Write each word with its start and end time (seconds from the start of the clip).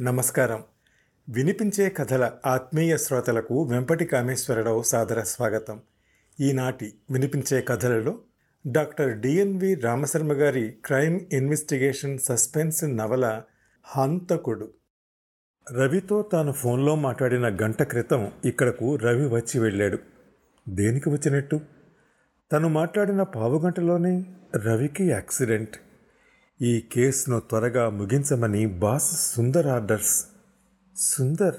నమస్కారం. 0.00 0.62
వినిపించే 1.28 1.88
కథల 1.88 2.32
ఆత్మీయ 2.46 2.96
శ్రోతలకు 2.96 3.62
వెంపటి 3.62 4.04
కామేశ్వరరావు 4.04 4.82
సాదర 4.82 5.22
స్వాగతం. 5.22 5.80
ఈనాటి 6.40 6.94
వినిపించే 7.10 7.60
కథలలో 7.60 8.18
డాక్టర్ 8.66 9.18
డిఎన్వి 9.18 9.74
రామశర్మ 9.74 10.32
గారి 10.32 10.74
క్రైమ్ 10.84 11.20
ఇన్వెస్టిగేషన్ 11.32 12.18
సస్పెన్స్ 12.18 12.84
నవల 12.84 13.42
హంతకుడు. 13.84 14.72
రవితో 15.72 16.22
తాను 16.22 16.52
ఫోన్లో 16.52 16.94
మాట్లాడిన 16.94 17.48
గంట 17.48 17.82
క్రితం 17.82 18.32
ఇక్కడకు 18.44 18.96
రవి 18.96 19.28
వచ్చి 19.28 19.60
వెళ్ళాడు. 19.60 19.98
దేనికి 20.68 21.08
వచ్చినట్టు? 21.08 21.60
తను 22.52 22.68
మాట్లాడిన 22.68 23.22
పావుగంటలోనే 23.22 24.24
రవికి 24.56 25.08
యాక్సిడెంట్. 25.08 25.76
ఈ 26.62 26.80
కేసును 26.80 27.40
త్వరగా 27.40 27.90
ముగించమని 27.90 28.66
బాస్ 28.66 29.34
సుందర్ 29.34 29.66
ఆర్డర్స్. 29.66 30.26
సుందర్ 30.96 31.54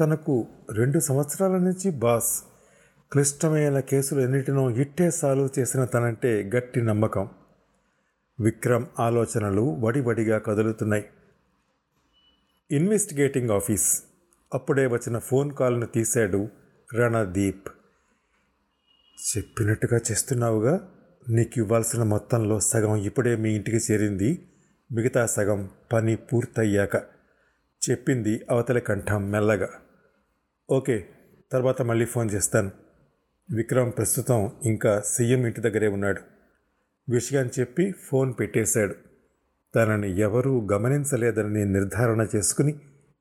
తనకు 0.00 0.46
రెండు 0.72 0.98
సంవత్సరాల 0.98 1.50
నుంచి 1.50 1.90
బాస్. 1.90 2.42
క్లిష్టమైన 3.12 3.80
కేసులు 3.80 4.20
ఎన్నిటినో 4.20 4.70
ఇట్టే 4.70 5.10
సాల్వ్ 5.10 5.48
చేసిన 5.58 5.84
తనంటే 5.84 6.50
గట్టి 6.56 6.82
నమ్మకం. 6.82 7.28
విక్రమ్ 8.40 8.86
ఆలోచనలు 8.98 9.76
వడివడిగా 9.80 10.38
కదులుతున్నాయి. 10.38 11.04
Investigating 12.70 13.50
office. 13.50 14.02
అప్పుడే 14.54 14.86
వచ్చిన 14.86 15.18
ఫోన్ 15.18 15.52
కాల్ను 15.52 15.86
తీశాడు 15.86 16.48
రణదీప్. 16.94 17.68
చెప్పినట్టుగా 19.36 20.00
చేస్తున్నావుగా? 20.10 20.88
నీకు 21.28 21.52
ఇవ్వాల్సిన 21.56 22.02
మొత్తంలో 22.02 22.60
సగం 22.60 22.96
ఇప్పుడే 22.96 23.36
మీ 23.36 23.54
ఇంటికి 23.54 23.76
చేరింది. 23.76 24.48
మిగతా 24.92 25.26
సగం 25.26 25.70
పని 25.92 26.16
పూర్తయ్యాక 26.16 26.96
చెప్పింది 27.90 28.46
అవతలి 28.50 28.80
కంఠం 28.80 29.30
మెల్లగా. 29.30 29.68
ఓకే 30.70 31.04
తర్వాత 31.52 31.82
మళ్ళీ 31.82 32.04
ఫోన్ 32.04 32.30
చేస్తాను. 32.30 32.70
విక్రమ్ 33.54 33.92
ప్రస్తుతం 33.92 34.52
ఇంకా 34.64 35.00
సీఎం 35.00 35.46
ఇంటి 35.46 35.60
దగ్గరే 35.60 35.88
ఉన్నాడు. 35.88 36.20
విషయం 37.10 37.50
చెప్పి 37.60 37.94
ఫోన్ 38.08 38.34
పెట్టేశాడు. 38.40 38.94
తనని 39.74 40.20
ఎవరూ 40.20 40.68
గమనించలేదని 40.72 41.64
నిర్ధారణ 41.64 42.26
చేసుకుని 42.36 42.74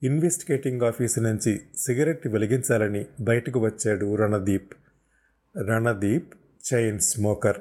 ఇన్వెస్టిగేటింగ్ 0.03 0.81
ఆఫీసు 0.81 1.19
నుంచి 1.19 1.61
సిగరెట్ 1.77 2.27
వెలిగించాలని 2.27 3.05
బయటకు 3.21 3.59
వచ్చాడు 3.59 4.15
Randeep. 4.15 4.73
Randeep 5.57 6.33
chain 6.73 6.99
smoker. 6.99 7.59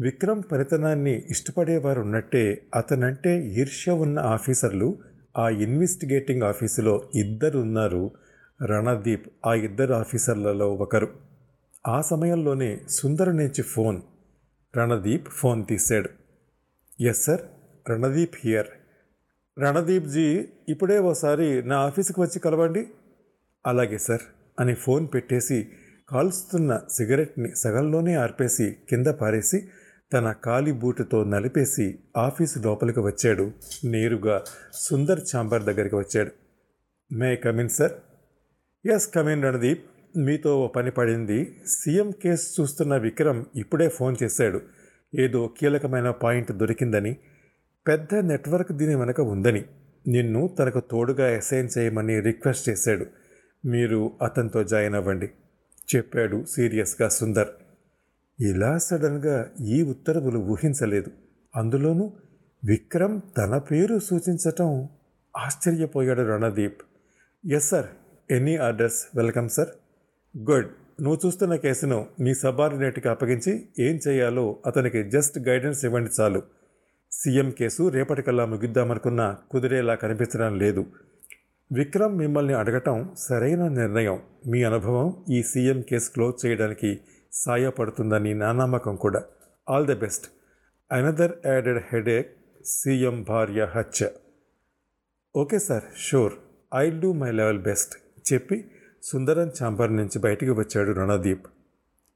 Vikram 0.00 0.42
పనితనాన్ని 0.52 1.22
ఇష్టపడేవారు 1.30 2.00
ఉన్నట్టే 2.00 2.62
అతనంటే 2.74 3.48
ఈర్ష్య 3.48 3.92
ఉన్న 3.92 4.18
ఆఫీసర్లు 4.18 4.98
ఆ 5.38 5.48
ఇన్వెస్టిగేటింగ్ 5.48 6.42
ఆఫీసులో 6.42 7.08
ఇద్దరు 7.14 7.58
ఉన్నారు 7.58 8.10
రణదీప్. 8.64 9.26
ఆ 9.46 9.54
ఇద్దరు 9.54 9.94
ఆఫీసర్లలో 9.94 10.74
ఒకరు. 10.74 11.08
ఆ 11.88 12.00
సమయంలోనే 12.00 12.80
సుందర్ 12.88 13.36
నుంచి 13.36 13.62
ఫోన్. 13.62 14.00
రణదీప్ 14.76 15.28
ఫోన్ 15.28 15.66
తీశాడు. 15.66 16.08
Yes 17.02 17.24
sir 17.24 17.40
Randeep 17.90 18.34
here. 18.44 18.66
Randeep 19.60 20.06
ji 20.06 20.48
ఇప్పుడే 20.68 20.98
ఓసారి 20.98 21.68
నా 21.68 21.76
ఆఫీస్కి 21.78 22.20
వచ్చి 22.20 22.38
కలవండి. 22.38 22.86
అలాగే 23.66 23.98
సార్ 23.98 24.20
అని 24.60 24.74
ఫోన్ 24.74 25.08
పెట్టేసి 25.14 25.68
కాలుస్తున్న 26.08 26.80
సిగరెట్ని 26.90 27.56
సగంలోనే 27.56 28.14
ఆర్పేసి 28.14 28.76
కింద 28.90 29.06
పారేసి 29.06 29.68
తన 30.12 30.32
కాలి 30.32 30.72
బూటుతో 30.72 31.24
నలిపేసి 31.24 31.98
ఆఫీసు 32.16 32.58
లోపలికి 32.58 33.00
వచ్చాడు. 33.00 33.50
నేరుగా 33.84 34.44
సుందర్ 34.72 35.20
ఛాంబర్ 35.36 35.62
దగ్గరికి 35.62 35.94
వచ్చాడు. 35.94 36.30
May 37.14 37.36
come in 37.36 37.68
sir. 37.68 37.92
Yes 38.88 39.14
come in 39.14 39.44
Randeep. 39.44 39.84
మీతో 40.16 40.64
ఓ 40.64 40.66
పని 40.66 40.90
పడింది. 40.90 41.56
సీఎం 41.66 42.10
కేసు 42.10 42.62
చూస్తున్న 42.62 42.96
విక్రమ్ 42.96 43.44
ఇప్పుడే 43.56 43.88
ఫోన్ 43.88 44.16
చేశాడు. 44.22 44.60
ఏదో 45.18 45.54
కీలకమైన 45.60 46.10
పాయింట్ 46.10 46.52
దొరికిందని. 46.52 47.16
పెద్ద 47.88 48.14
నెట్వర్క్ 48.14 48.72
దీని 48.72 48.94
వెనక 48.94 49.20
ఉందని. 49.20 49.64
నిన్ను 50.08 50.56
తనకు 50.58 50.80
తోడుగా 50.80 51.36
అసైన్ 51.36 51.68
చేయమని 51.78 52.20
రిక్వెస్ట్ 52.20 52.68
చేశాడు. 52.68 53.06
మీరు 53.66 54.12
అతనితో 54.22 54.64
జాయిన్ 54.64 54.94
అవ్వండి 54.94 55.30
చెప్పాడు 55.96 56.44
సీరియస్గా 56.44 57.08
సుందర్. 57.08 57.48
ఇలా 58.40 58.78
సడన్గా 58.78 59.50
ఈ 59.60 59.82
ఉత్తర్వులు 59.82 60.38
ఊహించలేదు. 60.38 61.10
అందులోనూ 61.56 62.12
విక్రమ్ 62.64 63.20
తన 63.36 63.58
పేరు 63.58 63.98
సూచించటం 63.98 64.88
ఆశ్చర్యపోయాడు 65.36 66.22
Randeep. 66.22 66.82
Yes 67.52 67.68
sir 67.68 67.86
any 68.30 68.56
orders 68.56 69.06
welcome 69.16 69.48
sir 69.48 69.68
good 70.50 70.66
నువ్వు 71.02 71.20
చూస్తున్న 71.26 71.54
కేసును 71.54 72.06
మీ 72.20 72.34
సబార్డినేట్కి 72.34 73.08
అప్పగించి 73.08 73.68
ఏం 73.78 74.00
చేయాలో 74.08 74.56
అతనికి 74.66 75.10
జస్ట్ 75.10 75.38
గైడెన్స్ 75.38 75.84
ఇవ్వండి 75.84 76.10
చాలు. 76.20 76.42
సీఎం 77.12 77.50
కేసు 77.50 77.88
రేపటికల్లా 77.88 78.46
ముగిద్దామనుకున్న 78.46 79.36
కుదిరేలా 79.50 79.94
కనిపించడం 79.94 80.58
లేదు. 80.58 80.86
విక్రమ్ 81.72 82.18
మిమ్మల్ని 82.18 82.54
అడగటం 82.54 83.10
సరైన 83.18 83.68
నిర్ణయం. 83.68 84.18
మీ 84.46 84.62
అనుభవం 84.62 85.24
ఈ 85.30 85.42
సీఎం 85.42 85.82
కేసు 85.82 86.10
క్లోజ్ 86.10 86.46
చేయడానికి 86.46 87.00
సాయపడుతుందని 87.44 88.34
నా 88.34 88.52
నమ్మకం 88.52 88.96
కూడా. 88.96 89.24
All 89.70 89.86
the 89.86 89.94
best 89.94 90.26
another 90.92 91.32
added 91.46 91.84
headache 91.92 92.36
CM 92.64 93.22
భార్య 93.22 93.64
హత్య. 93.64 94.10
Okay 95.36 95.58
sir 95.58 95.82
sure 95.98 96.32
I 96.74 96.90
do 96.90 97.12
my 97.12 97.30
level 97.30 97.58
best 97.58 97.94
చెప్పి 98.32 98.70
సుందరం 99.02 99.52
చాంబర్ 99.62 99.96
నుంచి 99.96 100.18
బయటికి 100.18 100.50
వచ్చాడు 100.50 100.92
రణదీప్. 100.92 101.46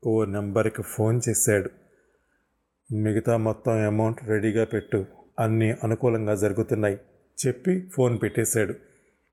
ఓ 0.07 0.25
నెంబర్కి 0.25 0.83
ఫోన్ 0.83 1.21
చేశాడు. 1.29 1.71
మిగతా 2.95 3.37
మొత్తం 3.37 3.73
అమౌంట్ 3.73 4.25
రెడీగా 4.25 4.65
పెట్టు. 4.65 5.07
అన్నీ 5.39 5.71
అనుకూలంగా 5.71 6.35
జరుగుతున్నాయి. 6.35 6.99
చెప్పి 7.47 7.89
ఫోన్ 7.95 8.19
పెట్టేశాడు. 8.23 8.75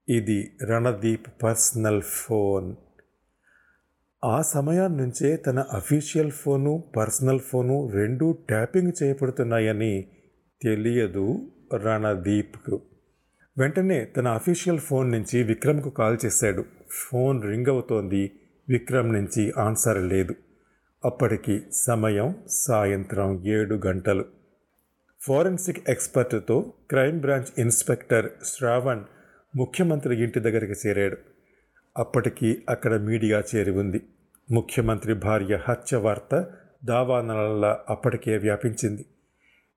ఇది 0.09 0.51
రణదీప్ 0.63 1.43
పర్సనల్ 1.43 2.01
ఫోన్. 2.01 2.75
ఆ 4.25 4.41
సమయాన్నించే 4.41 5.35
తన 5.35 5.59
అఫీషియల్ 5.59 6.31
ఫోను 6.31 6.83
పర్సనల్ 6.97 7.39
ఫోను 7.39 7.89
రెండూ 7.91 8.31
ట్యాపింగ్ 8.31 8.91
చేయబడుతున్నాయని 9.03 10.07
తెలియదు 10.61 11.51
రణదీప్కు. 11.75 12.81
వెంటనే 13.57 14.05
తన 14.05 14.27
అఫీషియల్ 14.27 14.79
ఫోన్ 14.79 15.11
నుంచి 15.11 15.43
విక్రమ్కు 15.43 15.89
కాల్ 15.89 16.17
చేశాడు. 16.25 16.65
ఫోన్ 16.91 17.43
రింగ్ 17.43 17.69
అవుతోంది. 17.69 18.31
విక్రమ్ 18.69 19.13
నుంచి 19.13 19.53
ఆన్సర్ 19.57 20.01
లేదు. 20.01 20.35
అప్పటికి 21.05 21.61
సమయం 21.71 22.35
సాయంత్రం 22.47 23.47
ఏడు 23.47 23.75
గంటలు. 23.87 24.25
ఫోరెన్సిక్ 25.21 25.89
ఎక్స్పర్ట్తో 25.89 26.73
క్రైమ్ 26.89 27.19
బ్రాంచ్ 27.19 27.59
ఇన్స్పెక్టర్ 27.59 28.29
శ్రావణ్ 28.43 29.01
ముఖ్యమంత్రి 29.57 30.23
ఇంటి 30.23 30.39
దగ్గరికి 30.39 30.87
చేరాడు. 30.87 31.17
అప్పటికి 31.97 32.63
అక్కడ 32.69 33.01
మీడియా 33.01 33.43
చేరి 33.55 33.71
ఉంది. 33.71 34.01
ముఖ్యమంత్రి 34.51 35.13
భార్య 35.13 35.59
హత్య 35.63 35.97
వార్త 35.97 36.45
దావానలల్లా 36.85 37.79
అప్పటికే 37.89 38.37
వ్యాపించింది. 38.37 39.05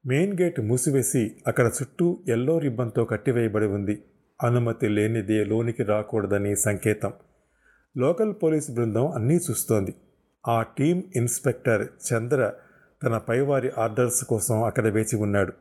మెయిన్ 0.06 0.40
గేట్ 0.40 0.60
మూసివేసి 0.60 1.36
అక్కడ 1.46 1.66
చుట్టూ 1.66 2.18
ఎల్లో 2.28 2.58
రిబ్బన్తో 2.58 3.04
కట్టివేయబడి 3.04 3.66
ఉంది. 3.66 4.02
అనుమతి 4.42 4.88
లేనిదే 4.88 5.44
లోనికి 5.44 5.82
రాకూడదని 5.82 6.56
సంకేతం. 6.56 7.12
లోకల్ 7.96 8.34
పోలీస్ 8.42 8.70
బృందం 8.70 9.12
అన్నీ 9.12 9.34
చూస్తోంది. 9.34 9.94
ఆ 10.48 10.62
టీం 10.62 11.02
ఇన్స్పెక్టర్ 11.16 11.88
చంద్ర 12.12 12.52
తన 13.02 13.18
పైవారి 13.18 13.70
ఆర్డర్స్ 13.78 14.24
కోసం 14.24 14.62
అక్కడ 14.62 14.86
వేచి 14.86 15.16
ఉన్నాడు. 15.16 15.52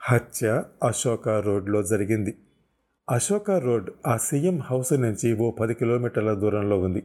హత్య 0.00 0.62
అశోక 0.84 1.28
రోడ్లో 1.28 1.82
జరిగింది. 1.82 2.34
అశోక 3.10 3.50
రోడ్ 3.50 3.90
ఆ 4.06 4.16
సీఎం 4.16 4.58
హౌస్ 4.58 4.92
నుంచి 4.92 5.36
ఓ 5.36 5.50
పది 5.50 5.74
కిలోమీటర్ల 5.74 6.34
దూరంలో 6.34 6.78
ఉంది. 6.78 7.02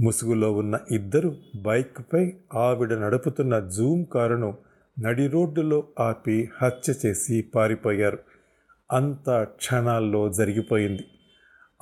ముసుగులో 0.00 0.52
ఉన్న 0.52 0.78
ఇద్దరు 0.90 1.36
బైక్పై 1.62 2.32
ఆవిడ 2.54 2.94
నడుపుతున్న 2.94 3.58
జూమ్ 3.58 4.04
కారును 4.14 4.54
నడి 5.00 5.26
రోడ్డులో 5.28 5.84
ఆపి 6.00 6.50
హత్య 6.62 6.94
చేసి 7.06 7.42
పారిపోయారు. 7.54 8.18
అంత 8.92 9.42
క్షణాల్లో 9.42 10.32
జరిగిపోయింది. 10.32 11.04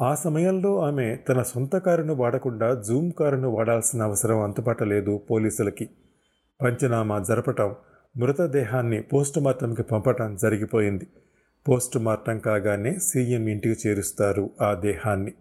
ఆ 0.00 0.15
సమయంలో 0.15 0.81
ఆమె 0.81 1.17
తన 1.17 1.43
సొంత 1.43 1.76
కారును 1.76 2.15
వాడకుండా 2.15 2.75
జూమ్ 2.75 3.12
కారును 3.12 3.50
వాడాల్సిన 3.50 4.03
అవసరం 4.03 4.41
అంతుపట్టలేదు 4.41 5.20
పోలీసులకి. 5.31 5.91
పంచనామా 6.62 7.19
జరపటం 7.19 7.75
మృతదేహాన్ని 8.17 9.03
పోస్టుమార్టంకి 9.03 9.82
పంపటం 9.82 10.37
జరిగిపోయింది. 10.37 11.06
పోస్టుమార్టం 11.69 12.39
కాగానే 12.39 12.99
సీఎం 12.99 13.49
ఇంటికి 13.49 13.89
చేరుస్తారు 13.89 14.51
ఆ 14.61 14.75
దేహాన్ని. 14.75 15.33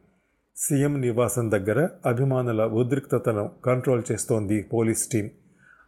సీఎం 0.57 1.01
నివాసం 1.01 1.51
దగ్గర 1.51 1.89
అభిమానుల 2.05 2.63
ఉద్రిక్తతను 2.63 3.51
కంట్రోల్ 3.65 4.03
చేస్తోంది 4.11 4.61
పోలీస్ 4.73 5.09
టీం. 5.09 5.29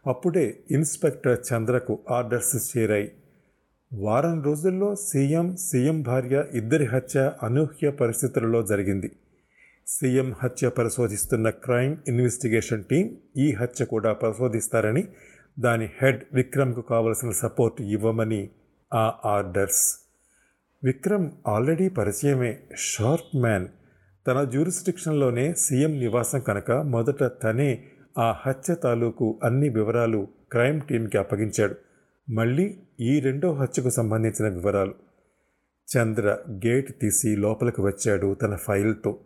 అప్పుడే 0.06 0.58
ఇన్స్పెక్టర్ 0.70 1.38
చంద్రకు 1.48 1.98
ఆర్డర్స్ 2.10 2.76
చేరాయి. 2.76 3.12
వారం 3.92 4.42
రోజుల్లో 4.42 4.94
సీఎం 4.94 5.56
సీఎం 5.56 6.02
భార్య 6.02 6.44
ఇద్దరి 6.52 6.84
హత్య 6.84 7.32
అనూహ్య 7.42 7.90
పరిస్థితులలో 7.90 8.62
జరిగింది. 8.62 9.10
సీఎం 9.86 10.34
హత్య 10.42 10.68
పరిశోధిస్తున్న 10.68 11.50
క్రైమ్ 11.50 11.96
ఇన్వెస్టిగేషన్ 12.08 12.84
టీం 12.84 13.16
ఈ 13.36 13.52
హత్య 13.52 13.84
కూడా 13.84 14.12
పరిశోధిస్తారని 14.12 15.04
దాని 15.58 15.88
హెడ్ 16.02 16.24
విక్రమ్కు 16.32 16.80
కావలసిన 16.80 17.30
సపోర్ట్ 17.30 17.80
ఇవ్వమని 17.82 18.50
ఆ 18.94 19.20
ఆర్డర్స్ 19.24 20.07
విక్రమ్ 20.84 21.30
ఆల్రెడీ 21.48 21.88
పరిచయమే 21.88 22.58
షార్ప్ 22.76 23.36
మ్యాన్. 23.36 23.68
తన 24.26 24.44
జ్యూరిస్టిక్షన్లోనే 24.44 25.52
సీఎం 25.52 25.90
నివాసం 25.90 26.40
కనుక 26.40 26.70
మొదట 26.70 27.24
తనే 27.24 27.84
ఆ 28.18 28.36
హత్య 28.46 28.74
తాలూకు 28.74 29.40
అన్ని 29.44 29.68
వివరాలు 29.68 30.28
క్రైమ్ 30.52 30.80
టీంకి 30.80 31.18
అప్పగించాడు. 31.18 31.74
మళ్ళీ 32.30 32.78
ఈ 33.00 33.20
రెండో 33.20 33.54
హత్యకు 33.54 33.90
సంబంధించిన 33.90 34.48
వివరాలు. 34.48 34.94
చంద్ర 35.88 36.38
గేట్ 36.50 37.00
తీసి 37.00 37.36
లోపలికి 37.36 37.80
వచ్చాడు 37.80 38.34
తన 38.34 38.56
ఫైల్తో. 38.56 39.18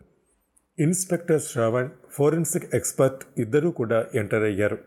ఇన్స్పెక్టర్ 0.78 1.40
శ్రావణ్ 1.40 1.88
ఫోరెన్సిక్ 2.10 2.74
ఎక్స్పర్ట్ 2.74 3.40
ఇద్దరూ 3.40 3.70
కూడా 3.70 4.06
ఎంటర్ 4.14 4.42
అయ్యారు. 4.42 4.78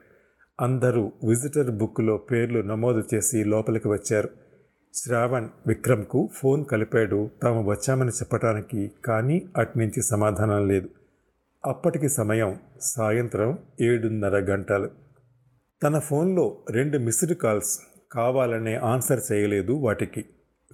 అందరూ 0.62 1.12
విజిటర్ 1.28 1.72
బుక్లో 1.72 2.18
పేర్లు 2.18 2.62
నమోదు 2.62 3.04
చేసి 3.14 3.44
లోపలికి 3.44 3.88
వచ్చారు. 3.88 4.30
శ్రావణ్ 4.96 5.48
విక్రమ్కు 5.68 6.30
ఫోన్ 6.34 6.66
కలిపాడు. 6.66 7.30
తాము 7.44 7.70
వచ్చామని 7.70 8.10
చెప్పటానికి 8.10 8.92
కానీ 9.06 9.46
అట్నుంచి 9.58 10.02
సమాధానం 10.02 10.68
లేదు. 10.68 10.90
అప్పటికి 11.66 12.10
సమయం 12.10 12.60
సాయంత్రం 12.82 13.58
ఏడున్నర 13.82 14.38
గంటలు. 14.38 14.90
తన 15.84 16.00
ఫోన్లో 16.00 16.58
రెండు 16.70 16.98
మిస్డ్ 16.98 17.36
కాల్స్ 17.36 17.80
కావాలనే 18.12 18.76
ఆన్సర్ 18.76 19.22
చేయలేదు 19.32 19.74
వాటికి. 19.74 20.26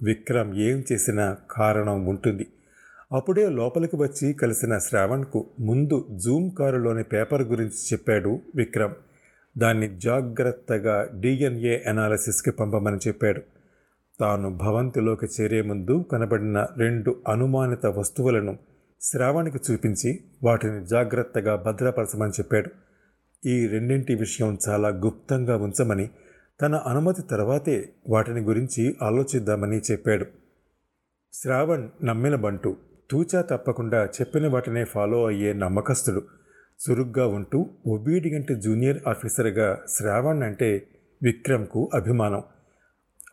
విక్రమ్ 0.02 0.54
ఏం 0.54 0.84
చేసినా 0.92 1.36
కారణం 1.50 2.06
ఉంటుంది. 2.06 2.46
అప్పుడే 3.12 3.48
లోపలికి 3.48 3.96
వచ్చి 3.96 4.32
కలిసిన 4.32 4.78
శ్రావణ్కు 4.78 5.46
ముందు 5.60 6.06
జూమ్ 6.10 6.50
కారులోని 6.50 7.02
పేపర్ 7.02 7.42
గురించి 7.42 7.88
చెప్పాడు 7.92 8.40
విక్రమ్. 8.54 8.94
దాన్ని 9.58 9.98
జాగ్రత్తగా 9.98 11.08
డిఎన్ఏ 11.20 11.78
అనాలిసిస్కి 11.88 12.50
పంపమని 12.50 12.96
చెప్పాడు. 13.08 13.42
తాను 14.20 14.56
భవంతిలోకి 14.56 15.26
చేరే 15.26 15.62
ముందు 15.62 16.04
కనబడిన 16.12 16.66
రెండు 16.76 17.16
అనుమానిత 17.28 17.86
వస్తువులను 17.86 18.58
శ్రావణికి 19.00 19.72
చూపించి 19.72 20.20
వాటిని 20.42 20.86
జాగ్రత్తగా 20.86 21.56
భద్రపరచమని 21.56 22.30
చెప్పాడు. 22.30 22.70
ఈ 23.46 23.66
రెండింటి 23.66 24.14
విషయం 24.14 24.58
చాలా 24.68 24.88
గుప్తంగా 24.88 25.56
ఉంచమని 25.56 26.10
తన 26.60 26.74
అనుమతి 26.74 27.22
తర్వాతే 27.22 27.88
వాటిని 28.08 28.40
గురించి 28.40 28.96
ఆలోచిద్దామని 29.02 29.80
చెప్పాడు. 29.90 30.26
శ్రావణ్ 31.32 31.88
నమ్మిన 32.04 32.34
బంటు 32.34 32.76
తూచా 33.10 33.42
తప్పకుండా 33.42 34.04
చెప్పిన 34.04 34.48
వాటినే 34.48 34.84
ఫాలో 34.84 35.26
అయ్యే 35.26 35.52
నమ్మకస్తుడు. 35.52 36.22
చురుగ్గా 36.90 37.26
ఉంటూ 37.26 37.70
ఒబీడియంట్ 37.86 38.60
జూనియర్ 38.60 38.98
ఆఫీసర్గా 39.08 39.78
శ్రావణ్ 39.88 40.42
అంటే 40.42 40.86
విక్రమ్కు 41.22 41.90
అభిమానం. 41.94 42.42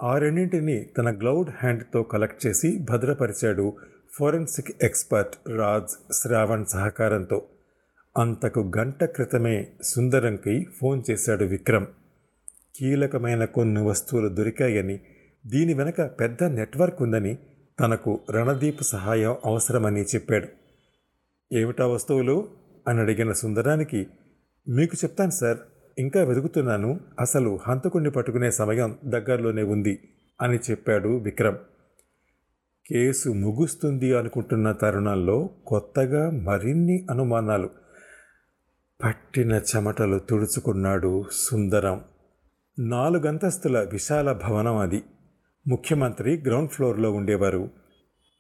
ఆ 0.04 0.18
రెండింటిని 0.18 0.84
తన 0.84 1.18
గ్లౌడ్ 1.18 1.50
హ్యాండ్తో 1.50 2.04
కలెక్ట్ 2.04 2.48
చేసి 2.48 2.80
భద్రపరిచాడు 2.80 3.74
ఫోరెన్సిక్ 4.14 4.72
ఎక్స్పర్ట్ 4.82 5.50
రాజ్ 5.50 6.14
శ్రావణ్ 6.14 6.66
సహకారంతో. 6.66 7.46
అంతకు 8.18 8.72
గంట 8.78 9.04
క్రితమే 9.04 9.68
సుందరంకి 9.84 10.68
ఫోన్ 10.78 11.04
చేశాడు 11.12 11.44
విక్రమ్. 11.44 11.86
కీలకమైన 12.76 13.46
కొన్ని 13.46 13.84
వస్తువులు 13.84 14.28
దొరికాయని 14.28 15.00
దీని 15.48 15.74
వెనక 15.74 16.02
పెద్ద 16.02 16.44
నెట్వర్క్ 16.44 17.02
ఉందని 17.02 17.38
తనకు 17.80 18.20
రణదీప్ 18.32 18.84
సహాయం 18.84 19.36
అవసరమని 19.46 20.02
చెప్పాడు. 20.02 20.48
ఏమిటా 21.54 21.88
వస్తువులు? 21.88 22.50
అని 22.88 23.00
అడిగిన 23.00 23.32
సుందరానికి 23.32 24.08
మీకు 24.68 24.98
చెప్తాను 25.06 25.32
సార్. 25.32 25.58
ఇంకా 26.00 26.24
వెతుకుతున్నాను 26.24 27.00
అసలు 27.20 27.60
హంతకుణ్ణి 27.68 28.12
పట్టుకునే 28.12 28.52
సమయం 28.52 28.98
దగ్గరలోనే 29.06 29.64
ఉంది 29.64 30.00
అని 30.42 30.60
చెప్పాడు 30.72 31.10
విక్రమ్. 31.10 31.58
కేసు 32.90 33.30
ముగుస్తుంది 33.30 34.18
అనుకుంటున్న 34.18 34.72
తరుణంలో 34.72 35.50
కొత్తగా 35.68 36.30
మరిన్ని 36.30 37.08
అనుమానాలు. 37.12 37.70
పట్టిన 39.04 39.52
చెమటలు 39.52 40.20
తుడుచుకున్నాడు 40.20 41.24
సుందరం. 41.32 42.02
నాలుగంతస్తుల 42.80 43.80
విశాల 43.92 44.32
భవనం 44.32 44.78
అది. 44.78 45.04
ముఖ్యమంత్రి 45.68 46.42
గ్రౌండ్ 46.42 46.70
ఫ్లోర్లో 46.70 47.12
ఉండేవారు. 47.12 47.70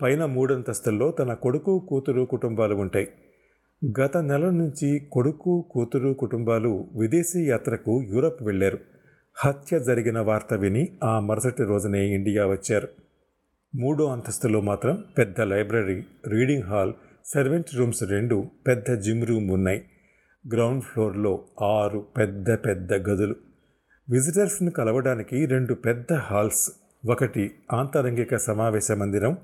పైన 0.01 0.25
మూడంతస్తుల్లో 0.25 1.11
తన 1.11 1.33
కొడుకు 1.33 1.87
కూతురు 1.89 2.25
కుటుంబాలు 2.25 2.75
ఉంటాయి. 2.75 3.07
గత 3.85 4.17
నెల 4.17 4.49
నుంచి 4.49 5.01
కొడుకు 5.11 5.65
కూతురు 5.71 6.13
కుటుంబాలు 6.13 6.87
విదేశీ 6.99 7.45
యాత్రకు 7.45 8.03
యూరప్ 8.03 8.43
వెళ్ళారు. 8.43 8.79
హత్య 9.35 9.79
జరిగిన 9.79 10.19
వార్త 10.19 10.53
విని 10.53 10.97
ఆ 11.03 11.19
మరుసటి 11.19 11.63
రోజునే 11.63 12.07
ఇండియా 12.07 12.45
వచ్చారు. 12.45 12.87
మూడో 13.75 14.05
అంతస్తులో 14.05 14.61
మాత్రం 14.61 15.03
పెద్ద 15.17 15.41
library 15.41 16.05
reading 16.27 16.63
hall 16.63 16.93
servant 17.25 17.75
rooms 17.75 18.03
రెండు 18.03 18.45
పెద్ద 18.67 18.93
జిమ్ 18.93 19.25
రూమ్ 19.25 19.51
ఉన్నాయి. 19.51 19.81
గ్రౌండ్ 20.51 20.83
ఫ్లోర్లో 20.83 21.43
ఆరు 21.61 22.05
పెద్ద 22.17 22.51
పెద్ద 22.51 22.93
గదులు. 22.93 23.35
విజిటర్స్ను 24.09 24.71
కలవడానికి 24.71 25.45
రెండు 25.45 25.73
పెద్ద 25.73 26.13
హాల్స్ 26.13 26.71
ఒకటి 27.09 27.51
ఆంతరంగిక 27.73 28.35
సమావేశ 28.35 28.91
మందిరం 28.91 29.37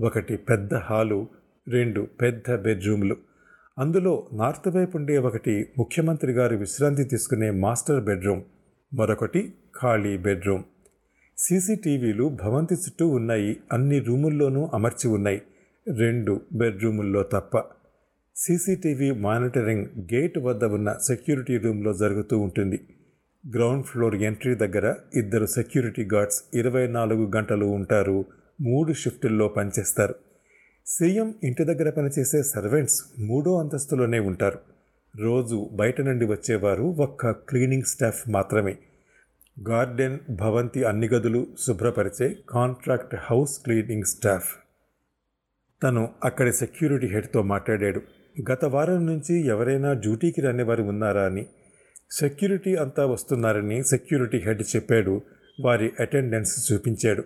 ఒకటి 0.00 0.36
పెద్ద 0.36 0.74
హాలు 0.74 1.28
రెండు 1.68 2.06
పెద్ద 2.20 2.56
బెడ్రూమ్లు. 2.56 3.31
అందులో 3.78 4.28
నార్త్ 4.32 4.68
వైపు 4.68 4.96
ఉండే 4.96 5.18
ఒకటి 5.18 5.68
ముఖ్యమంత్రి 5.78 6.32
గారు 6.32 6.56
విశ్రాంతి 6.56 7.04
తీసుకునే 7.04 7.50
మాస్టర్ 7.50 8.04
బెడ్రూమ్ 8.04 8.42
మరొకటి 8.94 9.52
ఖాళీ 9.82 10.18
బెడ్రూమ్. 10.18 10.62
సీసీటీవీలు 11.38 12.38
భవంతి 12.42 12.74
చుట్టూ 12.74 13.08
ఉన్నాయి 13.08 13.56
అన్ని 13.72 14.00
రూముల్లోనూ 14.00 14.70
అమర్చి 14.74 15.08
ఉన్నాయి 15.08 15.42
రెండు 15.96 16.40
బెడ్రూముల్లో 16.52 17.22
తప్ప. 17.22 17.62
సీసీటీవీ 18.36 19.10
మానిటరింగ్ 19.10 19.86
గేట్ 20.14 20.38
వద్ద 20.38 20.64
ఉన్న 20.64 20.92
సెక్యూరిటీ 20.92 21.56
రూమ్లో 21.56 21.92
జరుగుతూ 21.92 22.38
ఉంటుంది. 22.38 22.80
గ్రౌండ్ 23.56 23.86
ఫ్లోర్ 23.86 24.14
ఎంట్రీ 24.14 24.54
దగ్గర 24.54 24.94
ఇద్దరు 25.14 25.46
సెక్యూరిటీ 25.46 26.04
గార్డ్స్ 26.14 26.44
ఇరవై 26.54 26.86
నాలుగు 26.86 27.30
గంటలు 27.36 27.64
ఉంటారు 27.64 28.24
మూడు 28.60 28.92
షిఫ్టుల్లో 28.92 29.48
పనిచేస్తారు. 29.48 30.14
సీఎం 30.98 31.34
ఇంటి 31.44 31.64
దగ్గర 31.64 31.90
పనిచేసే 31.90 32.42
సర్వెంట్స్ 32.42 33.04
మూడో 33.18 33.58
అంతస్తులోనే 33.58 34.18
ఉంటారు. 34.18 34.58
రోజు 35.20 35.70
బయట 35.72 36.00
నుండి 36.00 36.24
వచ్చేవారు 36.24 36.82
ఒక్క 36.82 37.30
క్లీనింగ్ 37.30 37.82
స్టాఫ్ 37.82 38.28
మాత్రమే. 38.28 38.76
గార్డెన్ 39.68 40.18
భవంతి 40.30 40.84
అన్ని 40.84 41.08
గదులు 41.08 41.46
శుభ్రపరిచే 41.66 42.36
కాంట్రాక్ట్ 42.48 43.14
హౌస్ 43.14 43.58
క్లీనింగ్ 43.58 44.02
స్టాఫ్. 44.02 44.54
తను 45.82 46.08
అక్కడి 46.24 46.52
సెక్యూరిటీ 46.52 47.06
హెడ్తో 47.06 47.42
మాట్లాడాడు. 47.42 48.02
గత 48.52 48.64
వారం 48.64 49.06
నుంచి 49.06 49.46
ఎవరైనా 49.46 49.92
డ్యూటీకి 49.92 50.40
రానివారు 50.40 50.82
ఉన్నారా 50.82 51.22
అని. 51.22 51.46
సెక్యూరిటీ 52.10 52.74
అంతా 52.74 53.06
వస్తున్నారని 53.06 53.84
సెక్యూరిటీ 53.84 54.38
హెడ్ 54.38 54.62
చెప్పాడు. 54.76 55.22
వారి 55.64 55.92
అటెండెన్స్ 56.00 56.72
చూపించాడు. 56.72 57.24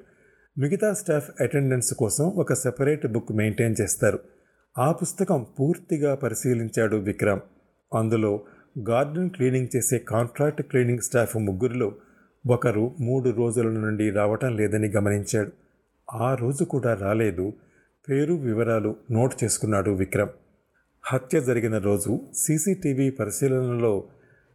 మిగతా 0.58 0.92
స్టాఫ్ 0.92 1.30
అటెండెన్స్ 1.40 1.94
కోసం 1.94 2.24
ఒక 2.28 2.52
సెపరేట్ 2.52 3.06
బుక్ 3.06 3.32
మెయింటైన్ 3.32 3.74
చేస్తారు. 3.80 4.18
ఆ 4.78 4.92
పుస్తకం 4.92 5.46
పూర్తిగా 5.60 6.14
పరిశీలించాడు 6.14 6.96
విక్రమ్. 6.96 7.40
అందులో 7.94 8.40
గార్డెన్ 8.90 9.30
క్లీనింగ్ 9.30 9.76
చేసే 9.76 9.98
కాంట్రాక్ట్ 9.98 10.62
క్లీనింగ్ 10.62 10.98
స్టాఫ్ 10.98 11.36
ముగ్గురిలో 11.36 11.92
ఒకరు 12.50 12.94
మూడు 13.00 13.30
రోజుల 13.30 13.68
నుండి 13.68 14.10
రావటం 14.10 14.56
లేదని 14.56 14.88
గమనించాడు. 14.88 15.50
ఆ 16.12 16.34
రోజు 16.34 16.64
కూడా 16.64 16.94
రాలేదు. 16.94 17.52
పేరు 18.10 18.34
వివరాలు 18.34 18.96
నోట్ 19.10 19.44
చేసుకున్నాడు 19.44 19.90
విక్రమ్. 19.90 20.28
హత్య 21.04 21.40
జరిగిన 21.40 21.78
రోజు 21.78 22.20
సీసీటీవీ 22.34 23.10
పరిశీలనలో 23.10 24.04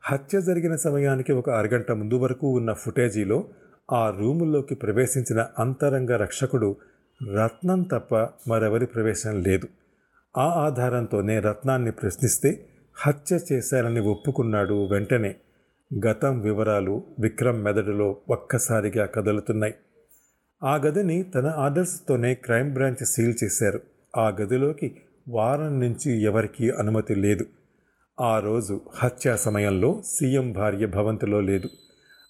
హత్య 0.03 0.41
జరిగిన 0.41 0.75
సమయానికి 0.75 1.31
ఒక 1.31 1.50
అరగంట 1.50 1.91
ముందు 1.91 2.15
వరకు 2.15 2.48
ఉన్న 2.48 2.74
ఫుటేజీలో 2.74 3.43
ఆ 3.91 4.10
రూములోకి 4.10 4.75
ప్రవేశించిన 4.75 5.48
అంతరంగ 5.60 6.12
రక్షకుడు 6.17 6.75
రత్నం 7.36 7.81
తప్ప 7.81 8.15
మరెవరి 8.50 8.86
ప్రవేశం 8.86 9.41
లేదు. 9.41 9.67
ఆ 10.38 10.43
ఆధారంతోనే 10.43 11.39
రత్నాన్ని 11.39 11.91
ప్రశ్నిస్తే 11.91 12.65
హత్య 12.95 13.39
చేశారని 13.51 14.00
ఒప్పుకున్నాడు 14.00 14.88
వెంటనే. 14.88 15.36
గతం 16.07 16.39
వివరాలు 16.39 17.03
విక్రమ్ 17.19 17.63
మెదడులో 17.63 18.17
ఒక్కసారిగా 18.29 19.05
కదులుతున్నాయి. 19.05 19.74
ఆ 20.63 20.75
గదిని 20.75 21.24
తన 21.24 21.48
ఆర్డర్స్తోనే 21.48 22.33
క్రైమ్ 22.33 22.74
బ్రాంచ్ 22.74 23.05
సీల్ 23.05 23.33
చేశారు. 23.43 23.79
ఆ 24.17 24.29
గదిలోకి 24.29 24.95
వారం 25.29 25.79
నుంచి 25.79 26.24
ఎవరికీ 26.24 26.69
అనుమతి 26.69 27.15
లేదు. 27.15 27.45
ఆ 28.21 28.39
రోజు 28.39 28.81
హత్యా 28.95 29.36
సమయంలో 29.36 30.01
సీఎం 30.05 30.51
భార్య 30.51 30.86
భవంతిలో 30.86 31.41
లేదు. 31.41 31.69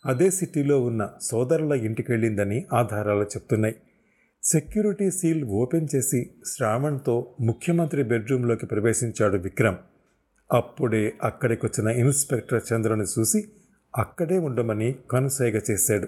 అదే 0.06 0.30
సిటీలో 0.30 0.82
ఉన్న 0.82 1.10
సోదరుల 1.22 1.74
ఇంటికి 1.74 2.12
వెళ్ళిందని 2.12 2.66
ఆధారాలు 2.74 3.24
చెప్తున్నాయి. 3.24 3.76
సెక్యూరిటీ 4.44 5.12
సీల్ 5.12 5.46
ఓపెన్ 5.46 5.88
చేసి 5.96 6.30
శ్రావణ్తో 6.46 7.36
ముఖ్యమంత్రి 7.42 8.04
బెడ్రూమ్లోకి 8.04 8.66
ప్రవేశించాడు 8.66 9.38
విక్రమ్. 9.38 9.76
అప్పుడే 10.54 11.14
అక్కడికి 11.24 11.66
వచ్చిన 11.66 11.88
ఇన్స్పెక్టర్ 11.88 12.62
చంద్రుని 12.74 13.04
చూసి 13.20 13.48
అక్కడే 13.98 14.38
ఉండమని 14.38 14.96
కనుసైగ 15.12 15.60
చేశాడు. 15.72 16.08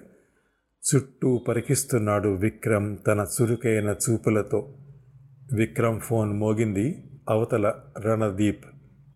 చుట్టూ 0.95 1.37
పరికిస్తున్నాడు 1.37 2.29
విక్రమ్ 2.29 2.97
తన 3.07 3.27
చురుకైన 3.41 3.95
చూపులతో. 4.09 4.73
విక్రమ్ 5.53 5.99
ఫోన్ 5.99 6.33
మోగింది 6.33 7.03
అవతల 7.29 7.73
రణదీప్. 7.99 8.65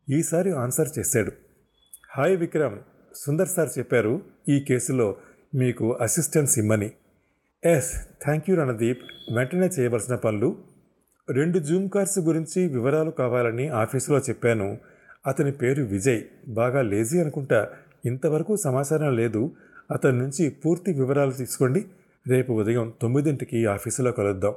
ఈసారి 0.09 0.51
ఆన్సర్ 0.51 0.89
చేశాడు. 0.99 1.31
హాయ్ 2.17 2.37
విక్రమ్. 2.37 2.79
సుందర్ 3.17 3.47
సార్ 3.47 3.69
చెప్పారు 3.77 4.21
ఈ 4.49 4.59
కేసులో 4.59 5.15
మీకు 5.55 5.93
అసిస్టెన్స్ 5.93 6.59
ఇమ్మని. 6.59 6.91
Yes 7.65 7.91
thank 8.23 8.49
you 8.49 8.55
Randeep. 8.55 9.01
వెంటనే 9.35 9.67
చేయవలసిన 9.67 10.15
పనులు? 10.15 10.57
రెండు 11.29 11.59
జూమ్ 11.59 11.89
కార్స్ 11.89 12.19
గురించి 12.19 12.67
వివరాలు 12.67 13.11
కావాలని 13.11 13.67
ఆఫీసులో 13.67 14.19
చెప్పాను. 14.19 14.77
అతని 15.27 15.51
పేరు 15.51 15.83
విజయ్. 15.83 16.21
బాగా 16.47 16.81
లేజీ 16.81 17.19
అనుకుంటా. 17.19 17.69
ఇంతవరకు 18.05 18.55
సమాచారం 18.55 19.15
లేదు. 19.15 19.51
అతని 19.91 20.17
నుంచి 20.17 20.49
పూర్తి 20.49 20.93
వివరాలు 20.93 21.31
తీసుకోండి. 21.31 21.85
రేపు 22.27 22.53
ఉదయం 22.53 22.93
తొమ్మిదింటికి 23.01 23.65
ఆఫీసులో 23.65 24.11
కలుద్దాం. 24.11 24.53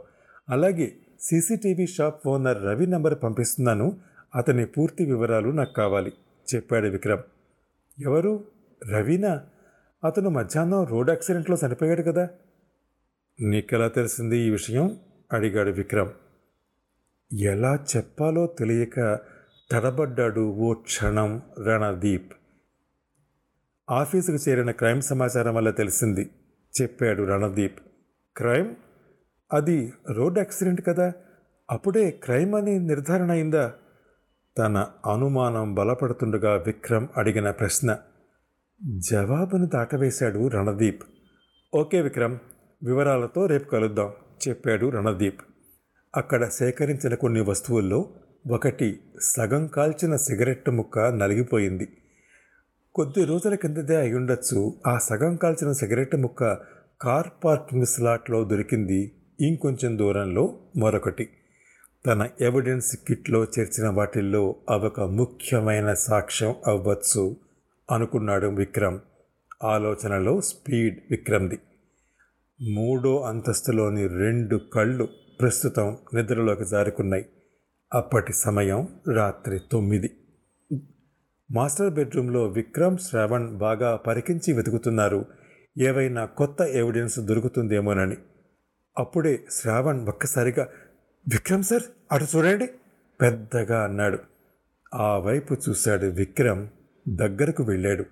అలాగే 0.50 0.92
CCTV 1.20 1.86
shop 1.86 2.28
owner 2.28 2.64
Ravi 2.64 2.86
number 2.86 3.14
పంపిస్తున్నాను. 3.22 3.96
అతని 4.34 4.66
పూర్తి 4.66 5.04
వివరాలు 5.04 5.50
నాకు 5.50 5.72
కావాలి 5.72 6.12
చెప్పాడు 6.54 6.88
విక్రమ్. 6.88 7.39
ఎవరు? 8.00 8.44
రవీనా? 8.90 9.46
అతను 10.04 10.30
మధ్యాహ్నం 10.30 10.84
రోడ్ 10.84 11.10
యాక్సిడెంట్లో 11.10 11.56
చనిపోయాడు 11.66 12.02
కదా. 12.02 12.28
నీకెలా 13.40 13.88
తెలిసింది 13.88 14.38
ఈ 14.38 14.50
విషయం? 14.50 15.00
అడిగాడు 15.32 15.70
విక్రమ్. 15.70 16.08
ఎలా 17.38 17.84
చెప్పాలో 17.96 18.46
తెలియక 18.46 19.20
తడబడ్డాడు 19.70 20.40
ఓ 20.40 20.72
క్షణం 20.74 21.42
రణదీప్. 21.66 22.32
ఆఫీసుకు 23.90 24.50
చేరిన 24.50 24.70
క్రైమ్ 24.70 25.02
సమాచారం 25.02 25.54
వల్ల 25.54 25.70
తెలిసింది 25.70 26.30
చెప్పాడు 26.82 27.22
రణదీప్. 27.22 27.78
క్రైమ్? 28.36 28.74
అది 29.52 29.92
రోడ్ 30.10 30.38
యాక్సిడెంట్ 30.38 30.86
కదా. 30.86 31.12
అప్పుడే 31.70 32.10
క్రైమ్ 32.10 32.54
అని 32.54 32.78
నిర్ధారణ 32.78 33.30
అయిందా? 33.30 33.74
తన 34.58 34.86
అనుమానం 35.12 35.74
బలపడుతుండగా 35.74 36.54
విక్రమ్ 36.54 37.08
అడిగిన 37.16 37.50
ప్రశ్న 37.50 37.98
జవాబును 38.96 39.66
దాటవేశాడు 39.66 40.48
రణదీప్. 40.48 41.02
ఓకే 41.74 42.00
విక్రమ్ 42.00 42.38
వివరాలతో 42.84 43.46
రేపు 43.46 43.70
కలుద్దాం 43.70 44.10
చెప్పాడు 44.48 44.86
రణదీప్. 44.86 45.40
అక్కడ 46.16 46.48
సేకరించిన 46.48 47.14
కొన్ని 47.14 47.40
వస్తువుల్లో 47.40 48.08
ఒకటి 48.50 49.00
సగం 49.20 49.66
కాల్చిన 49.66 50.16
సిగరెట్ 50.16 50.70
ముక్క 50.70 50.98
నలిగిపోయింది. 50.98 51.88
కొద్ది 52.94 53.24
రోజుల 53.24 53.54
కిందదే 53.54 53.96
అయ్యుండొచ్చు 53.96 54.74
ఆ 54.86 54.98
సగం 54.98 55.36
కాల్చిన 55.36 55.72
సిగరెట్ 55.72 56.16
ముక్క 56.16 56.58
కార్ 57.00 57.44
పార్కింగ్ 57.44 57.86
స్లాట్లో 57.86 58.44
దొరికింది 58.44 59.12
ఇంకొంచెం 59.40 59.98
దూరంలో 59.98 60.58
మరొకటి. 60.76 61.28
తన 62.06 62.28
ఎవిడెన్స్ 62.40 62.96
కిట్లో 62.96 63.44
చేర్చిన 63.44 63.88
వాటిల్లో 63.88 64.56
అవొక 64.70 65.00
ముఖ్యమైన 65.00 65.94
సాక్ష్యం 65.94 66.54
అవ్వచ్చు 66.66 67.36
అనుకున్నాడు 67.90 68.46
విక్రమ్. 68.46 68.98
ఆలోచనలో 69.64 70.40
స్పీడ్ 70.40 70.98
విక్రమ్ది. 71.10 71.58
మూడో 72.62 73.22
అంతస్తులోని 73.22 74.06
రెండు 74.06 74.56
కళ్ళు 74.56 75.08
ప్రస్తుతం 75.40 75.96
నిద్రలోకి 76.14 76.64
జారుకున్నాయి. 76.64 77.26
అప్పటి 77.94 78.32
సమయం 78.32 78.88
రాత్రి 79.14 79.60
తొమ్మిది. 79.72 80.10
మాస్టర్ 81.52 81.94
బెడ్రూమ్లో 81.94 82.46
విక్రమ్ 82.46 82.98
శ్రవణ్ 82.98 83.56
బాగా 83.56 83.96
పరికించి 83.96 84.52
వెతుకుతున్నారు. 84.52 85.24
ఏవైనా 85.78 86.24
కొత్త 86.24 86.62
ఎవిడెన్స్ 86.62 87.18
దొరుకుతుందేమోనని. 87.18 88.16
అప్పుడే 88.98 89.40
శ్రావణ్ 89.50 90.08
ఒక్కసారిగా 90.08 90.68
విక్రమ్ 91.28 91.62
సార్ 91.62 91.82
అటు 92.12 92.26
చూడండి. 92.36 92.70
పెద్దగా 93.20 93.84
అన్నాడు. 93.84 94.18
ఆ 94.94 95.18
వైపు 95.18 95.56
చూశాడు 95.68 96.06
విక్రమ్ 96.06 96.68
దగ్గరకు 97.08 97.62
వెళ్ళాడు. 97.62 98.04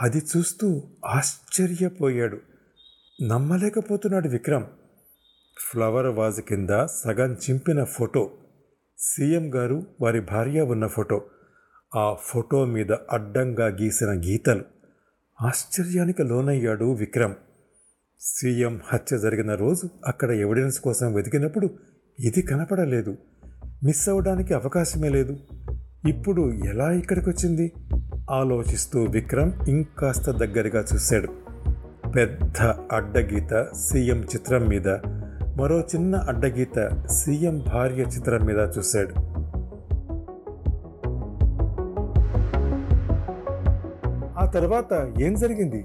అది 0.00 0.18
చూస్తూ 0.18 0.82
ఆశ్చర్యపోయాడు. 1.06 2.38
నమ్మలేకపోతున్నాడు 3.22 4.28
విక్రమ్. 4.28 4.64
ఫ్లవర్ 5.70 6.06
వాజ్ 6.06 6.40
కింద 6.40 6.86
సగం 6.86 7.32
చింపిన 7.34 7.84
ఫోటో. 7.84 8.30
సీఎం 8.98 9.54
గారు 9.54 9.86
వారి 10.00 10.20
భార్య 10.20 10.60
ఉన్న 10.60 10.86
ఫోటో. 10.86 11.24
ఆ 11.96 12.14
ఫోటో 12.14 12.64
మీద 12.64 12.92
అడ్డంగా 12.92 13.66
గీసిన 13.66 14.08
గీతలు. 14.08 14.64
ఆశ్చర్యానికి 15.42 16.22
లోనయ్యాడు 16.22 16.92
విక్రమ్. 16.92 17.34
సీఎం 18.20 18.80
హత్య 18.84 19.18
జరిగిన 19.18 19.54
రోజు 19.54 19.88
అక్కడ 20.06 20.30
ఎవిడెన్స్ 20.30 20.80
కోసం 20.80 21.14
వెతికినప్పుడు 21.14 21.87
ఇది 22.20 22.42
కనపడలేదు. 22.42 23.16
మిస్ 23.84 24.08
అవ్వడానికి 24.08 24.54
అవకాశమే 24.54 25.08
లేదు. 25.08 25.36
ఇప్పుడు 26.08 26.52
ఎలా 26.52 26.92
ఇక్కడికి 26.92 27.30
వచ్చింది 27.30 27.72
ఆలోచిస్తూ 28.30 29.02
విక్రమ్ 29.02 29.52
ఇంకాస్త 29.68 30.30
దగ్గరగా 30.30 30.84
చూశాడు. 30.94 31.28
పెద్ద 32.10 32.62
అడ్డగీత 32.92 33.66
సీఎం 33.74 34.22
చిత్రం 34.22 34.66
మీద 34.66 34.88
మరో 35.56 35.80
చిన్న 35.80 36.16
అడ్డగీత 36.16 37.06
సీఎం 37.06 37.58
భార్య 37.58 38.02
చిత్రం 38.02 38.40
మీద 38.40 38.68
చూశాడు. 38.78 39.14
ఆ 44.38 44.50
తర్వాత 44.54 45.12
ఏం 45.20 45.34
జరిగింది? 45.34 45.84